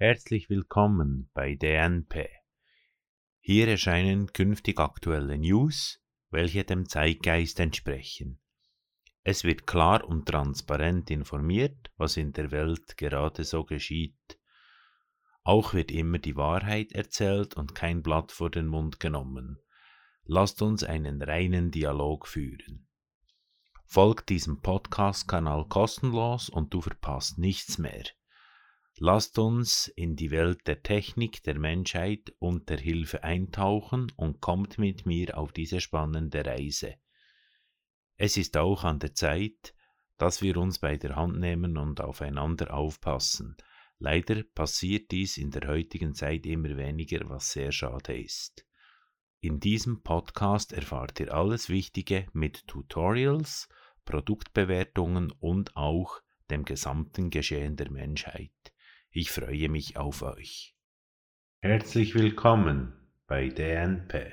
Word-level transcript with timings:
Herzlich 0.00 0.48
willkommen 0.48 1.28
bei 1.34 1.56
DNP. 1.56 2.28
Hier 3.40 3.66
erscheinen 3.66 4.32
künftig 4.32 4.78
aktuelle 4.78 5.36
News, 5.36 6.00
welche 6.30 6.62
dem 6.62 6.88
Zeitgeist 6.88 7.58
entsprechen. 7.58 8.38
Es 9.24 9.42
wird 9.42 9.66
klar 9.66 10.04
und 10.04 10.26
transparent 10.26 11.10
informiert, 11.10 11.90
was 11.96 12.16
in 12.16 12.32
der 12.32 12.52
Welt 12.52 12.96
gerade 12.96 13.42
so 13.42 13.64
geschieht. 13.64 14.38
Auch 15.42 15.74
wird 15.74 15.90
immer 15.90 16.20
die 16.20 16.36
Wahrheit 16.36 16.92
erzählt 16.92 17.54
und 17.54 17.74
kein 17.74 18.00
Blatt 18.04 18.30
vor 18.30 18.50
den 18.50 18.68
Mund 18.68 19.00
genommen. 19.00 19.58
Lasst 20.22 20.62
uns 20.62 20.84
einen 20.84 21.20
reinen 21.22 21.72
Dialog 21.72 22.28
führen. 22.28 22.86
Folgt 23.84 24.28
diesem 24.28 24.62
Podcast-Kanal 24.62 25.64
kostenlos 25.64 26.48
und 26.48 26.72
du 26.72 26.82
verpasst 26.82 27.38
nichts 27.38 27.78
mehr. 27.78 28.04
Lasst 29.00 29.38
uns 29.38 29.86
in 29.86 30.16
die 30.16 30.32
Welt 30.32 30.66
der 30.66 30.82
Technik, 30.82 31.44
der 31.44 31.56
Menschheit 31.56 32.34
und 32.40 32.68
der 32.68 32.78
Hilfe 32.78 33.22
eintauchen 33.22 34.10
und 34.16 34.40
kommt 34.40 34.76
mit 34.76 35.06
mir 35.06 35.38
auf 35.38 35.52
diese 35.52 35.80
spannende 35.80 36.44
Reise. 36.44 36.96
Es 38.16 38.36
ist 38.36 38.56
auch 38.56 38.82
an 38.82 38.98
der 38.98 39.14
Zeit, 39.14 39.72
dass 40.16 40.42
wir 40.42 40.56
uns 40.56 40.80
bei 40.80 40.96
der 40.96 41.14
Hand 41.14 41.38
nehmen 41.38 41.76
und 41.76 42.00
aufeinander 42.00 42.74
aufpassen. 42.74 43.56
Leider 44.00 44.42
passiert 44.42 45.12
dies 45.12 45.38
in 45.38 45.52
der 45.52 45.68
heutigen 45.68 46.14
Zeit 46.14 46.44
immer 46.44 46.76
weniger, 46.76 47.28
was 47.28 47.52
sehr 47.52 47.70
schade 47.70 48.20
ist. 48.20 48.66
In 49.38 49.60
diesem 49.60 50.02
Podcast 50.02 50.72
erfahrt 50.72 51.20
ihr 51.20 51.32
alles 51.32 51.68
Wichtige 51.68 52.26
mit 52.32 52.66
Tutorials, 52.66 53.68
Produktbewertungen 54.04 55.30
und 55.38 55.76
auch 55.76 56.20
dem 56.50 56.64
gesamten 56.64 57.30
Geschehen 57.30 57.76
der 57.76 57.92
Menschheit. 57.92 58.50
Ich 59.10 59.30
freue 59.30 59.70
mich 59.70 59.96
auf 59.96 60.20
euch. 60.20 60.74
Herzlich 61.60 62.14
willkommen 62.14 62.92
bei 63.26 63.48
DNP. 63.48 64.26